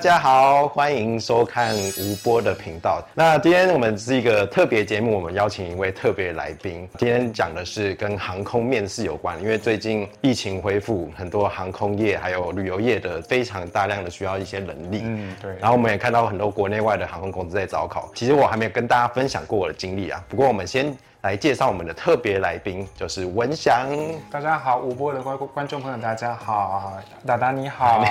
[0.00, 3.06] 嗨，大家好，欢迎收看吴波的频道。
[3.14, 6.88] 那今天我们是一个特别节目，我们邀请一位特别来宾。
[6.96, 15.02] 今天讲的是跟航空面试有关，因为最近疫情恢复，很多航空业还有旅游业的非常大量的需要一些人力。
[15.04, 15.50] 嗯，对。
[15.60, 18.10] 然后我们也看到很多国内外的航空公司在招考。
[18.14, 20.96] 其实我还没有跟大家分享过我的经历啊，不过我们先。
[21.22, 23.86] 来介绍我们的特别来宾，就是文祥。
[24.30, 26.94] 大家好，五波的观观众朋友，大家好，
[27.26, 28.02] 达达你好，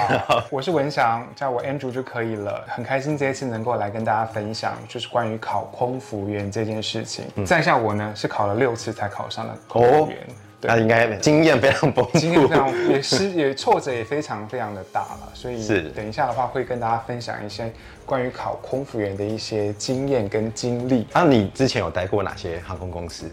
[0.51, 2.63] 我是文祥，叫我 Andrew 就可以了。
[2.67, 7.25] 很开心这一次能够来跟大家分享，就是关于考空服员这件事情。
[7.43, 10.17] 在下我呢，是考了六次才考上了空服员。
[10.61, 17.71] 那应该经验非常丰富，经验非常也是 也挫折也非常非常的大了，所以是等一下的话会跟大家分享一些
[18.05, 21.07] 关于考空服员的一些经验跟经历。
[21.13, 23.31] 那你之前有待过哪些航空公司？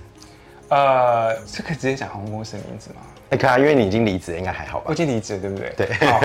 [0.68, 2.96] 呃，这可以直接讲航空公司的名字吗？
[3.30, 4.84] 哎，可以啊，因为你已经离职，应该还好吧？
[4.86, 5.72] 我已经离职，对不对？
[5.76, 5.94] 对。
[6.06, 6.20] 好，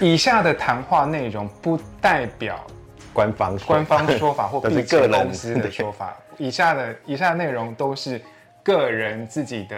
[0.00, 2.58] 以下的谈话内容不代表
[3.12, 6.16] 官方官方说法或是个人公司的说法。
[6.38, 8.18] 以下的以下内容都是
[8.62, 9.76] 个人自己的。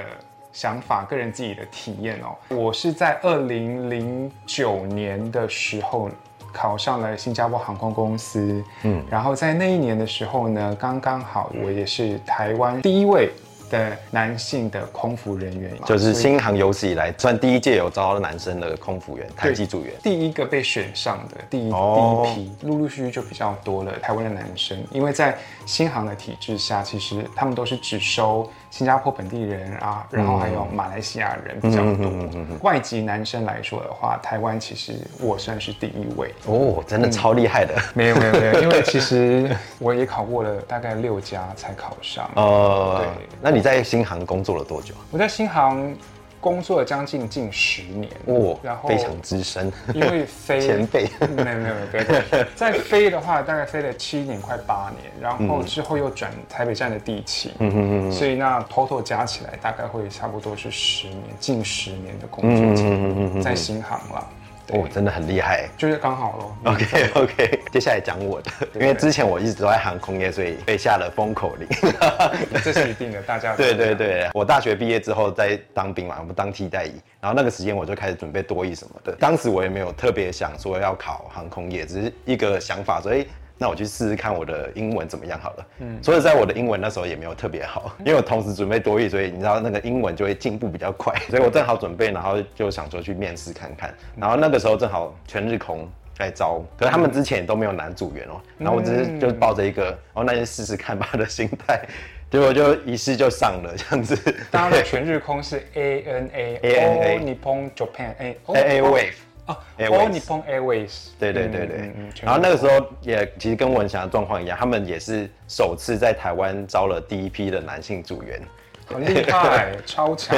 [0.52, 2.36] 想法，个人自己的体验哦。
[2.54, 6.10] 我是在二零零九年的时候
[6.52, 13.30] 考上了新加坡航空公司，嗯，然后在那一年的时候呢，刚刚好我也是台湾第一位。
[13.70, 32.58] 的男性的空服人员，就是新航有史以来算第一届有招男生的空服员，台机组员，第一个被选上的第一第一批，陆陆续续就比较多了台湾的男生，因为在新航的体制下，其实他们都是只收新加坡本地人啊，然后还有马来西亚人比较多。
[32.62, 37.74] 外籍男生来说的话，台湾其实我算是第一位哦，真的超厉害的。
[37.94, 42.28] 没有没有没有，因为其实我也考过了大概六家才考上。
[42.34, 43.60] 哦，对，那你。
[43.60, 44.94] 你在新航工作了多久？
[45.10, 45.94] 我在新航
[46.40, 51.08] 工作了将近近十年哦，然后非常资深，因为飞 前辈。
[51.20, 51.98] 没有没有没
[52.38, 57.70] 有，在飞的话大概飞了七年快八年，然后之后又转台北站的地勤，嗯。
[57.74, 64.26] 嗯嗯，所以那 total 加起来大概会差不多是十年，近十年的工作经验在新航了。
[64.72, 66.72] 哦，真的很厉害，就是刚好咯。
[66.72, 71.68] OK OK，接下来讲我的，因为之前我一直都在航空业，所以被下了封口令。
[72.62, 74.28] 这是一定的，大家对对对。
[74.32, 79.12] 我大学毕业之后在当兵嘛，我们当替代役，然后那个时间我就开始准备多益什么的。
[79.18, 83.26] 当时我也没有特别想说要考航空业，只是一个想法，所以。
[83.62, 85.66] 那我去试试看我的英文怎么样好了。
[85.80, 91.14] 嗯，所以在我的英文那时候也没有特别好，因为我同时准备多语，所以你知道那个英文就会进步比较快。
[91.28, 93.94] 所以我正好准备，然后就想说去面试看看。
[94.16, 98.40] 然后那个时候正好全日空在招，可是他们之前都没有男组员哦。
[98.56, 101.82] 然后我只是就抱着一个哦，那就试试看吧的心态，
[102.30, 104.16] 结果就一试就上了这样子。
[104.50, 109.12] 大家的全日空是 A N A A N A Nippon Japan A A Wave。
[109.50, 118.40] 哦，你碰 Airways，对对对对，然后那个时候也其实跟文祥的状况一样，他们也是首次在台湾招了第一批的男性组员，
[118.86, 120.36] 很厉害， 超强。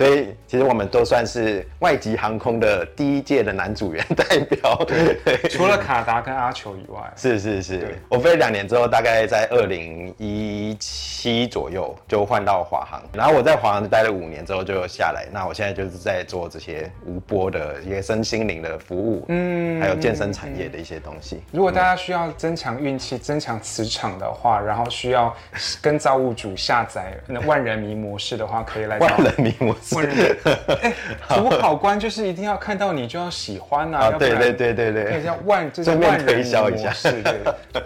[0.00, 5.14] 所以其实我们都算是外籍航空的第一届的男组员代表，对
[5.50, 7.98] 除了卡达跟阿球以外，是是是。
[8.08, 15.28] 我飞了两年之后，大概在二零一七左右就换到华航，然后我在华航待了五年之后就下来。
[15.30, 21.42] 那我现在就是在做这些无波的一些身心灵的服务，嗯，还有健身产业的一些东西。
[21.52, 25.36] 如果大家需要增强运气、增强磁场的话，然后需要
[25.82, 29.89] 跟造物主下载那万人迷模式的话，可以来万人迷模式。
[30.82, 30.92] 哎，
[31.28, 37.40] 主考官就是一定要看到你就要喜欢呐，啊，对对对对对，可以叫万，就是万人推销一下，是，对，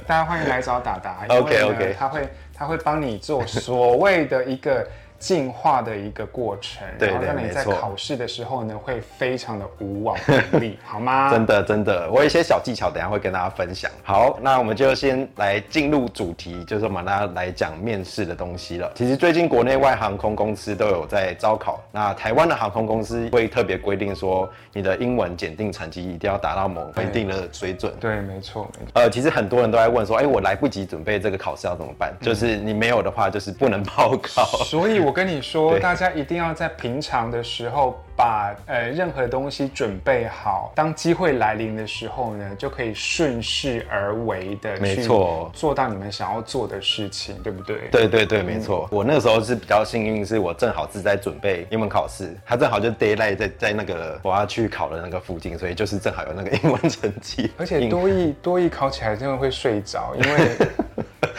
[0.07, 4.87] 大家欢迎来找达达， OK OK，他会他会帮你做所谓的一个。
[5.19, 10.17] 进化的一个过程，然后让你在考试的时候呢，会非常的无往
[10.51, 11.31] 不利，好吗？
[11.31, 13.91] 真的真的，我有一些小技巧，等下会跟大家分享。
[14.03, 18.91] 好，那我们就先来进入主题，就是我们大家来讲面试的东西了。
[18.95, 27.93] 其实最近国内外航空公司都有在招考，那台湾的航空公司会特别规定说，你的英文检定成绩一定要达到某一定的水准。
[27.99, 28.71] 对，没错。
[28.93, 32.15] 呃，其实很多人都在问说，哎，我来不及准备这个考试要怎么办？
[32.21, 34.45] 就是你没有的话，就是不能报考。
[34.65, 35.15] 所以我。
[35.15, 45.05] 跟你说，大家一定要在平常的时候把呃任何东西准备好，当机会来临的时候呢，就可以顺势而为的去
[45.53, 47.89] 做到你们想要做的事情，对不对？
[47.93, 48.89] 对对对，没错。
[48.91, 57.53] 我那个时候是比较幸运，是我正好是在准备英文考试，他正好就 d a y l i g h t 在在那个我要去考的那个附近，所以就是正好有那个英文成绩。
[57.57, 60.51] 而且多一多一考起来真的会睡着，因为。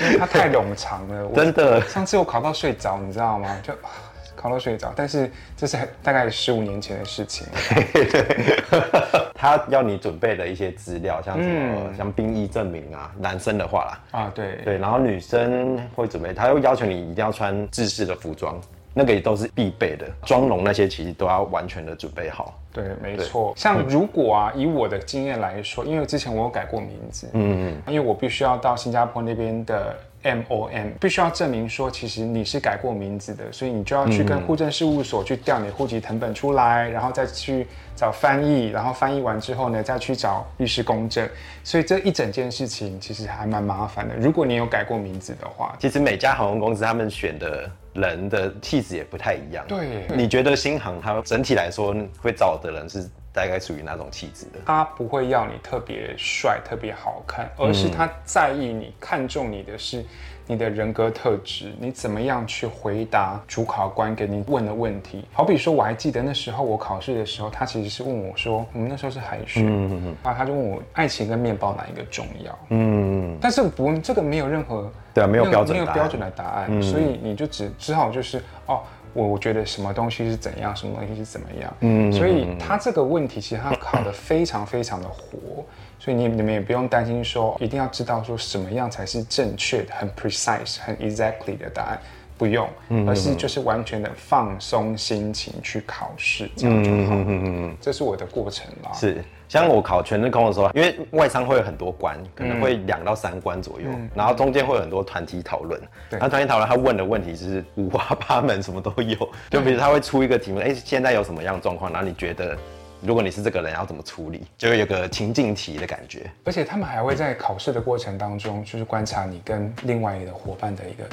[0.01, 1.81] 因为它太冗长了，真的。
[1.81, 3.57] 上次我考到睡着，你知道吗？
[3.63, 3.73] 就
[4.35, 7.47] 考到睡着，但是这是大概十五年前的事情。
[9.33, 18.59] 他要你准备的一些资料，像什么像兵役证明啊，男生的话啦，啊对对，然后女生会准备，他又要求你一定要穿制式的服装，
[18.93, 22.53] 那个也都是必备的，妆容那些其实都要完全的准备好。
[22.75, 23.53] 对，没错。
[23.55, 29.95] 像如果啊，以我的经验来说，因为之前我有改过名字，嗯嗯，因为我必须要到新加坡那边的
[30.25, 41.29] M O M，必须要证明说，其实你是改过名字的，所以你就要去跟户政事务所去调你的户籍成本出来，然后再去找翻译，然后翻译完之后呢，再去找律师公证。
[41.63, 44.15] 所以这一整件事情其实还蛮麻烦的。
[44.15, 47.71] 如果你有改过名字的话，其实每家航空公司他们选的。
[47.95, 49.63] 人的气质也不太一样。
[49.69, 54.59] 对，你觉得新航它整体来说会找的人是大概属于哪种气质的？
[54.65, 60.03] 他不会要你特别帅、特别好看，而是他在意你、看重你的是
[60.47, 65.25] 你的人格特质，你怎么样去回答主考官给你问的问题。
[65.33, 74.89] 好比说，我还记得那时候我考试的时候，他其实是问我说：“我们那时候是海选，嗯嗯啊，他就问我爱情跟面包哪一个重要？”嗯，但是不，这个没有任何。
[75.13, 78.81] 对啊，没有标准，没有标准的答案，所以你就只只好就是哦，
[79.15, 85.65] 我我觉得什么东西是怎样，什么东西是怎么样，嗯，所以他这个问题其实他考的非常非常的活，
[85.97, 91.99] 所以你你们也不用担心说一定要知道说什么样才是正确的、很 precise、很 exactly 的答案，
[92.37, 92.67] 不用，
[93.07, 99.23] 而是就是完全的放松心情去考试，这样就好，嗯嗯嗯，这是我的过程啦，是。
[99.47, 105.79] 像我考全日空的时候，因为外商会有很多关，可能会两到三关左右，然后中间会有很多团体讨论。
[106.09, 109.15] 那团体讨论，他问的问题是五花八门，什么都有。
[109.51, 111.91] 就比如他会出一个题目，哎，现在有什么样的状况？
[111.93, 112.57] 然后你觉得，
[113.01, 114.43] 如果你是这个人，要怎么处理？
[114.57, 116.29] 就会有个情境题的感觉。
[116.43, 121.03] 而且他们还会在考试的过程当中，就是观察你跟另外一个伙伴的一个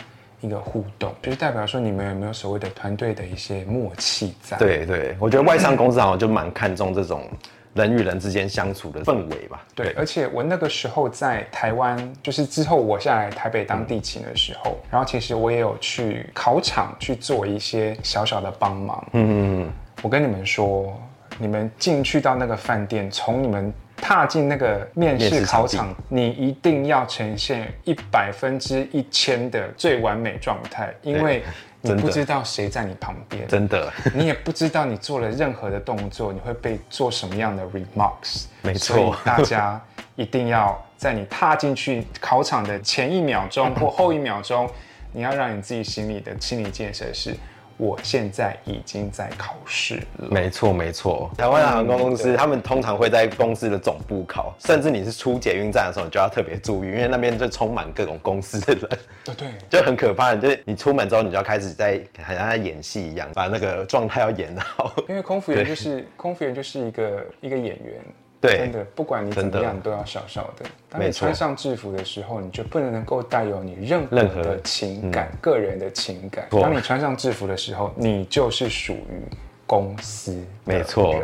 [0.42, 4.58] 一个互动，就是代表说你们有没有所谓的团队的一些默契在。
[4.58, 7.26] 对对，我觉得外商公司好像就蛮看重这种。
[7.74, 9.64] 人与人之间相处的氛围吧。
[9.74, 19.02] 对，而且我那个时候在台湾，就是之后我下来台北当地勤的时候，然后其实我也有去考场去做一些小小的帮忙。
[19.14, 19.72] 嗯嗯嗯。
[20.02, 20.94] 我跟你们说，
[21.38, 31.42] 你们进去到那个饭店，从你们踏进那个面试考场，你一定要呈现一百分之一千的最完美状态，因为。
[31.84, 38.44] 你不知道谁在你旁边，真的， 你也不知道你做了任何的动作，你会被做什么样的 remarks。
[38.60, 39.84] 没错，大家
[40.14, 44.70] 一定要在你踏进去考场的前一秒钟或后一秒钟，
[45.10, 47.34] 你要让你自己心里的心理建设是。
[47.76, 50.28] 我现在已经在考试了。
[50.30, 51.30] 没错，没错。
[51.36, 58.98] 台湾航空公司他们通常会在公司的总部考，甚至你是出捷运站的时候，你就要特别注意，因为那边就充满各种公司的人。
[59.24, 60.34] 对对，就很可怕。
[60.34, 64.92] 就是你出门之后，你就要开始在好像在演戏一样，把那个状态要演好。
[65.08, 68.00] 因为空服员就是空服员就是一个一个演员。
[68.42, 70.66] 对，真的，不管你怎么样，都要小小的。
[70.90, 76.48] 当你穿上制服的时候，你就不能能够带有你任何的情感、个人的情感。
[76.50, 79.22] 当你穿上制服的时候，你就是属于
[79.64, 80.44] 公司。
[80.64, 81.14] 没错，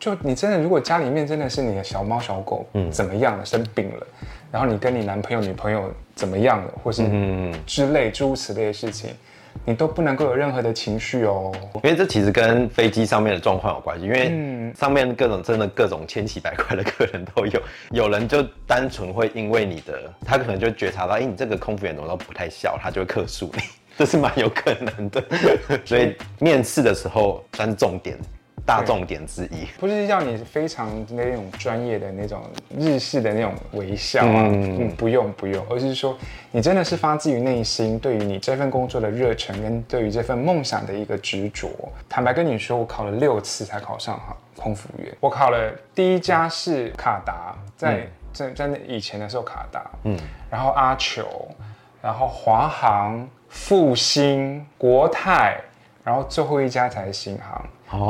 [0.00, 4.06] 就你真的，如果家里面真的是你的小猫小狗，嗯，怎么样了，生病了，
[4.50, 9.10] 然后你跟你男朋友、女朋友怎么样了，或是嗯之类诸如此类的事情。
[9.66, 11.50] 你都不能够有任何的情绪哦，
[11.82, 23.62] 因为这其实跟飞机上面的状况有关系，因为上面各种真的各种千奇百怪的客人都有， 有人就单纯会因为你的，他可能就觉察到，哎，你这个空服员怎么都不太笑，他就会克诉你，
[23.96, 25.24] 这是蛮有可能的，
[25.84, 28.18] 所以面试的时候算是重点。
[28.66, 32.42] 大重点之一，不是要你非常那种专业的那种
[32.78, 36.16] 日式的那种微笑啊，嗯，不用不用，而是说
[36.50, 41.68] 你真的是发自于内心对于你这份工作的热忱跟对于这份梦想的一个执着。
[42.08, 45.14] 坦白跟你说，我考了六次才考上哈空服员。
[45.20, 50.18] 我考了第一家是卡达，在在在那以前的时候卡达，嗯，
[50.50, 51.48] 然后阿球，
[52.00, 55.60] 然后华航、复兴、国泰，
[56.02, 57.62] 然后最后一家才是新航。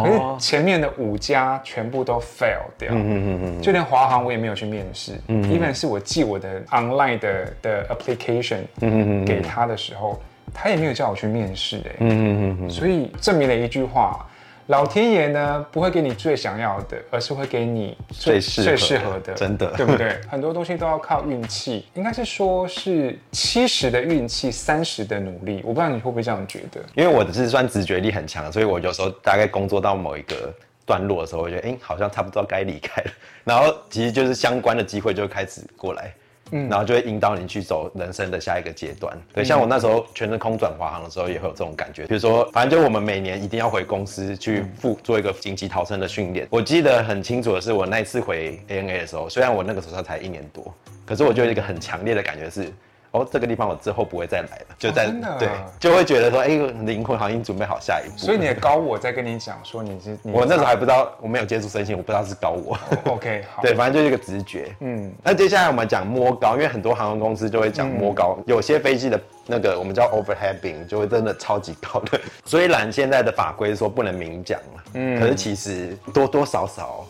[0.04, 10.20] 可是前面的五家全部都 fail 掉，嗯嗯嗯就连华航我也没有去面试，嗯，even 是我寄我的 online 的的 application，嗯嗯给他的时候，
[10.52, 12.70] 他也没有叫我去面试，哎，嗯嗯嗯。
[12.70, 14.26] 所以证明了一句话。
[14.68, 20.18] 老天爷呢不会给你最想要的，而是会给你最最适合的，真的，对不对？
[20.26, 25.60] 很多东西都要靠运气，应该是说是七十的运气，三十的努力。
[25.62, 26.80] 我不知道你会不会这样觉得？
[26.94, 30.54] 因为我的是算直觉力很强，所以我有时候大概工作到某一个
[30.86, 33.10] 段落的时候，我觉得哎，好像差不多该离开了，
[33.44, 36.14] 然后其实就是相关的机会就开始过来。
[36.50, 39.16] 嗯，然后就会引导你去走人生的下一个阶段。
[39.32, 42.06] 对，像我那时候全日空转华航的时候，也会有这种感觉。
[42.06, 46.46] 比如说，反正就我们每年一定要回公司去复做一个紧急逃生的训练。
[46.50, 50.72] 我记得很清楚的是，我那一次回 ANA 的时候，虽然我那个时候才一年多，
[51.06, 52.72] 可是我就有一个很强烈的感觉是。
[53.14, 55.06] 哦，这个地方我之后不会再来了，就在
[55.38, 58.18] 对，就会觉得说，哎，灵魂好像已经准备好下一步。
[58.18, 62.76] 所以你的高我在跟你讲说，你是我那时候还不知道，我没有接触身心，我不知道是高我。
[63.04, 64.74] OK， 好，对，反正就是一个直觉。
[64.80, 72.20] 嗯，那接下来我们讲摸高，因为很多航空公司就会讲摸高，有些飞机的那个我们叫 overheading，就会真的超级高的。
[72.44, 77.06] 虽然现在的法规说不能明讲了，嗯，可是其实多多少少。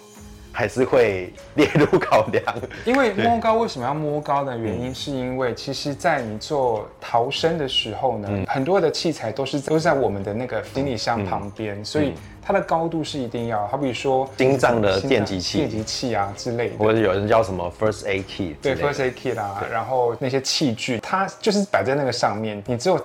[0.57, 2.43] 还是会列入考量，
[2.87, 13.67] 因为摸高为什么要摸高的原因，是因为其实，在你做逃生的时候呢，很多的器材都是都在我们的那个行李箱旁边，所以它的高度是一定要。
[13.67, 23.05] 好比说心脏的电极器、电极器啊之类的，或者有人叫什么 first aid kit，对 first aid kit 啦，然后那些器具，它就是摆在那个上面，你只有。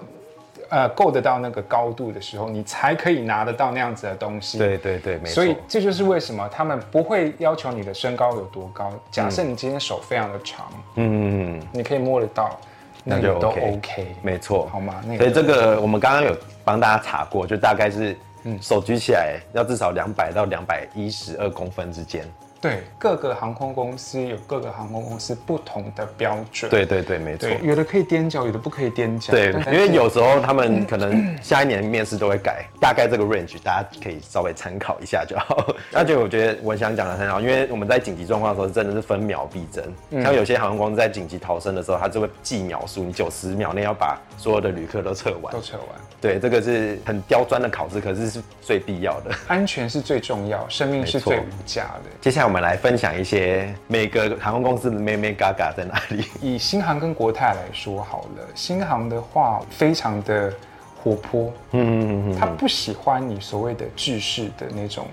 [0.70, 4.58] 呃，够得到那个高度的时候，你才可以拿得到那样子的东西。
[4.58, 5.34] 对对对，没错。
[5.34, 8.92] 所以这就是为什么他们不会要求你的身高有多高。
[9.12, 12.60] 假设你今天手非常的长，嗯，你可以摸得到，
[13.04, 14.16] 那就都 OK。
[14.22, 15.02] 没错，好吗？
[15.18, 22.24] 所以这个我们刚刚有帮大家查过，就大概是，嗯，手举起来要至少两百到两百一十二公分之间。
[22.62, 26.70] 对各个航空公司有各个航空公司不同的标准。
[26.70, 27.50] 对对对，没错。
[27.64, 29.32] 有的可以踮脚，有的不可以踮脚。
[29.32, 35.74] 对，因为有时候他们可能下一年面试都会改， 大概这个 range 大家可以稍微参考一下就好。
[35.94, 40.22] 而且我觉得我想讲的很好，因为我们在紧急状况的时候真的是分秒必争。
[40.22, 45.54] 像有些航空公司在紧急逃生的时候，它就会计秒数，你九十秒内要把所有的旅客都测完。
[45.54, 45.88] 都测完。
[46.22, 49.32] 对，这个是很刁钻的考试，可是是最必要的。
[49.48, 52.10] 安全是最重要，生命是最无价的。
[52.20, 56.26] 接下来我们来分享一些每个航空公司的咩咩嘎嘎在哪里。
[56.42, 60.52] 以新航跟国泰来说好了，新航的话非常的
[60.98, 65.06] 活泼，嗯，他不喜欢你所谓的制式的那种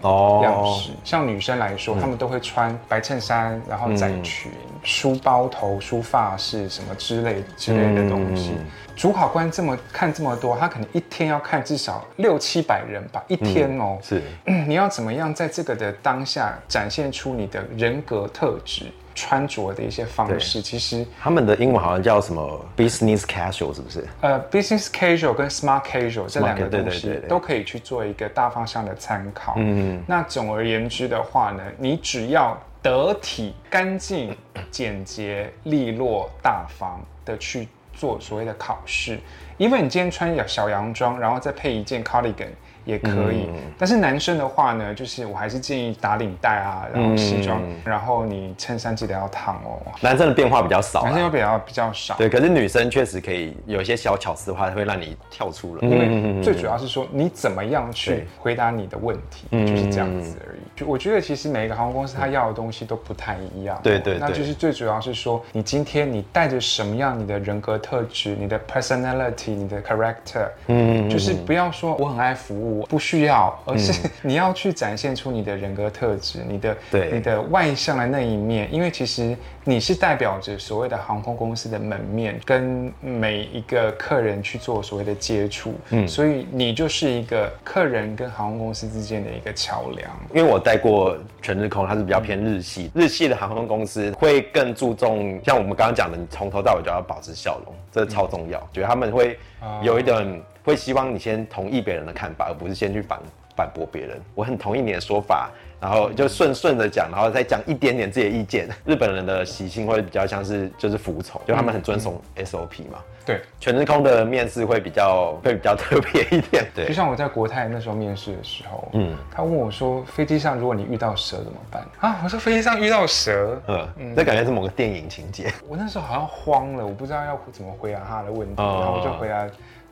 [0.43, 0.93] 样式。
[1.05, 4.51] 像女生来说，她们都会穿白衬衫，然后窄裙、
[4.83, 8.53] 梳包头、梳发饰什么之类之类的东西。
[8.97, 13.99] 主考官这么看这么多，他可能一天要看至少六七百人吧，一天哦。
[14.03, 14.23] 是，
[14.67, 20.63] 你要怎么样在这个的当下展现出你的人格特质、穿着的一些方式？
[20.63, 24.03] 其实他们的英文好像叫什么 business casual，是不是？
[24.23, 29.57] 呃，business casual 跟 smart casual 这两个东西都可以去做一个大方向的参考。
[29.59, 34.35] 嗯，那总而言之的话呢，你只要得体、干净、
[34.71, 37.69] 简洁、利落、大方的去。
[37.97, 39.19] 做所谓的考试，
[39.57, 42.51] 因为你今天穿小洋装，然后再配一件 cardigan。
[42.87, 49.83] 也可以，但是男生的话呢，就是我还是建议打领带啊，然后西装，然后你衬衫记得要烫哦。
[50.01, 52.15] 男生的变化比较少，男生又比较比较少。
[52.17, 55.89] 对，可是女生确实可以有一些小巧思的话，会让你跳出来。
[55.89, 60.61] 因为最主要是说你怎么样去回答你的问题，就是这样子而已。
[60.77, 63.77] 就我觉得其实每一个航空公司它要的东西都不太一样。
[63.83, 72.76] 对对，那就是最主要是说你今天你带着什么样你的人格特质、你的 personality、你的 character，嗯，就是不要说我很爱服务。
[72.83, 73.93] 不需要，而是
[74.23, 90.11] 你要去展现出你的人格特质，你的对你的外向的那一面，因为其实你是代表着所谓的航空公司的门面，跟每一个客人去做所谓的接触，嗯，所以你就是一个客人跟航空公司之间的一个桥梁。
[90.35, 99.39] 因为我带过全日空，它是比较偏日系，日系的航空公司会更注重，像我们刚刚讲的，你从头到尾就要保持笑容，这超重要，觉得他们会
[99.83, 100.43] 有一点。
[100.67, 103.19] 会希望你先同意别人的看法，而不是先去反
[103.57, 104.21] 反驳别人。
[104.35, 105.49] 我很同意你的说法，
[105.81, 108.69] 然后就顺顺着讲，然后再讲一点点自己的意见。
[108.85, 112.99] 日本人的习性会比较像是就是服从，就他们很遵从 SOP 嘛。
[113.25, 116.65] 对，全日空的面试会比较会比较特别一点。
[116.75, 122.21] 对，就像我在国泰那时候面试的时候，嗯，他问我说，飞机上如果你遇到蛇怎么办啊？
[122.23, 123.61] 我说飞机上遇到蛇，
[123.97, 125.53] 嗯，这感觉是某个电影情节。
[125.69, 129.45] 我那时候好像慌了，我不知道要怎么回答他的问题，然后我就回答。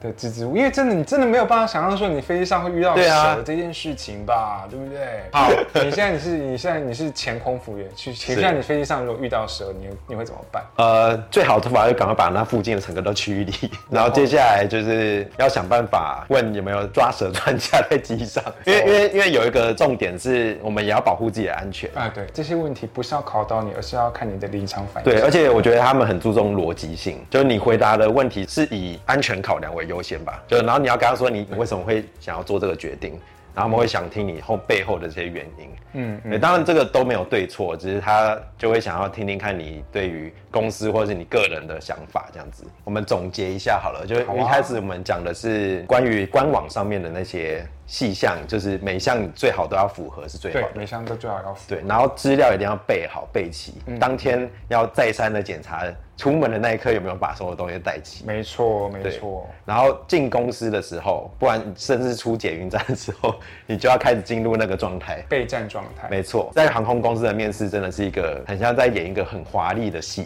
[0.04, 4.98] 的支支吾，因为真的，你真的没有办法想象说你飞机上会遇到蛇这件事情吧，对不对？
[5.32, 5.50] 好，
[5.82, 10.62] 你现在你是你现在你是前空服员，去请问你飞机上如果遇到蛇，你你会怎么办？
[10.76, 22.12] 呃，最好的方法就赶快把那附近的乘客都驱离， 然后接下来就是要想办法问有没有抓蛇专家在机上，因为因为因为有一个重点是我们也要保护自己的安全啊。
[22.14, 25.10] 对，这些问题不是要考到你，而是要看你的临场反应。
[25.10, 29.93] 对，而且我觉得他们很注重逻辑性，就是你回答的问题是以安全考量为优。
[29.94, 33.12] 优先吧，就然后你要跟他说你为什么会想要做这个决定，
[33.54, 35.68] 然后他们会想听你后背后的这些原因。
[35.96, 42.64] 嗯，嗯，当然这个都没有对错，只是他就会想要听听看你对于公司或者是你个人的想法这样子。
[42.82, 47.64] 我们总结一下好了，就一开始我们讲的是关于官网上面的那些。
[47.86, 55.84] 细项就是每项最好都要符合是最好的，每项都最好要符合对，然后资料一定要备好备齐，当天要再三的检查。
[56.16, 58.24] 出门的那一刻有没有把所有东西带齐？
[58.24, 59.50] 没错，没错。
[59.64, 63.34] 然后进公司的时候，不然甚至出捷运站的时候，
[63.66, 66.08] 你就要开始进入那个状态，备战状态。
[66.08, 70.24] 没错，在航空公司的面试真的是一个很像在演一个很华丽的戏。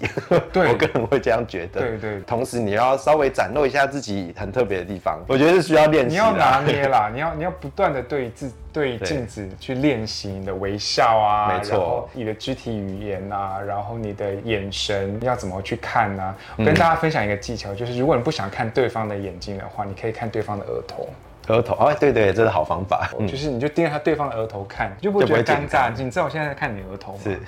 [0.52, 1.80] 对， 我个人会这样觉得。
[1.80, 2.20] 对对。
[2.20, 6.10] 同时，你要稍微展露一下自己很特别的地方，我觉得是需要练习。
[6.10, 8.52] 你要拿捏啦，你要你要不断的对自。
[8.70, 16.34] 对镜子去练习你的微笑啊，没错，你的肢体语言啊，然后你的眼神要怎么去看呢？
[16.56, 21.08] 我跟大家分享一个技巧，就是如果你不想看对方的眼睛的话，你可以看对方的额头。
[21.48, 23.10] 额头，哎，对对，这是好方法。
[23.26, 25.90] 就是你就盯着他对方的额头看，就不会觉得尴尬。
[25.90, 27.18] 你知道我现在在看你额头吗？
[27.24, 27.40] 是，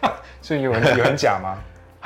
[0.40, 1.58] 所以有人有人假吗？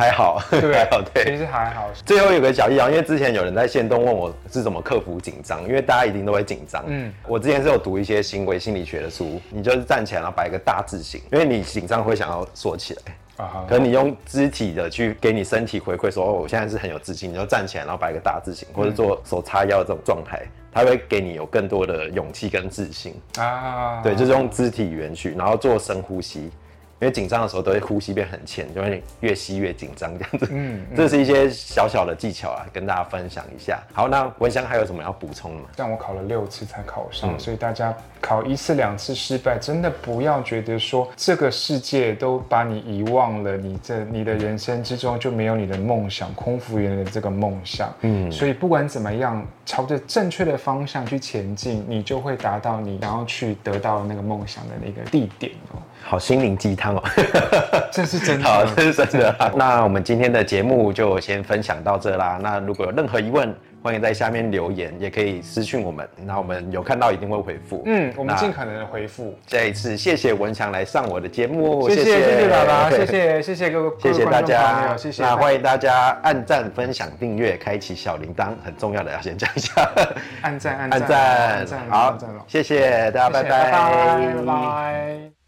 [0.02, 1.88] 还好，对，还好，对，其实还好。
[2.04, 6.82] 最后有个小技巧，因为之前有人在线东问我是怎么克服紧张，因为大家一定都会紧张。
[6.88, 13.00] 嗯，我之前是有读一些行为心理学的书，你就是站起来然后摆一个大字形，因为你紧张会想要缩起来。
[13.36, 20.42] 啊，可能你用肢体的去给你身体回馈，说哦，我现在是很有自信，你就站起来然后摆一个大字形，或者做手叉腰这种状态，
[20.72, 23.14] 它会给你有更多的勇气跟自信。
[23.38, 26.50] 啊，对，就是用肢体语言去，然后做深呼吸。
[27.02, 30.48] 因为紧张的时候都会呼吸变很浅，就会越吸越紧张这样子。
[30.52, 33.82] 嗯，这是一些小小的技巧啊，跟大家分享一下。
[33.92, 35.62] 好，那文香还有什么要补充吗？
[35.76, 47.92] 像我考了六次才考上，所以大家考一次两次失败，真的不要觉得说这个世界都把你遗忘了，你这你的人生之中就没有你的梦想，空服员的这个梦想。
[48.02, 55.82] 嗯，所以不管怎么样，朝着正确的方向去前进，你就会达到你想要去得到那个梦想的那个地点哦。
[56.04, 57.02] 好心灵鸡汤哦，
[57.90, 59.52] 这是真的，好，这是真的。
[59.56, 62.38] 那我们今天的节目就先分享到这啦。
[62.42, 66.08] 那如果有任何疑问，欢迎在下面留言，也可以私讯我们。
[66.24, 67.82] 那我们有看到一定会回复。
[67.86, 69.36] 嗯，我们尽可能的回复。
[69.44, 75.22] 再一次谢谢文强来上我的节目，谢谢谢谢爸爸，谢谢 谢谢各位，谢谢大家，谢谢。
[75.22, 79.90] 那欢迎大家按赞、分享、订阅、开启小铃铛，很重要的要先讲一下。
[80.42, 85.41] 按赞按赞按赞，好，谢谢大家，拜拜拜拜。